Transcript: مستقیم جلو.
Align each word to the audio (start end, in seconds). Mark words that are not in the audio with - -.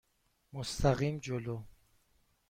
مستقیم 0.53 1.19
جلو. 1.19 1.63